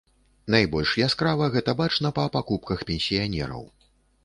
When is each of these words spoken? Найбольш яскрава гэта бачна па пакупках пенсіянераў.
Найбольш 0.53 0.93
яскрава 1.07 1.51
гэта 1.57 1.75
бачна 1.83 2.13
па 2.17 2.25
пакупках 2.39 2.79
пенсіянераў. 2.91 3.63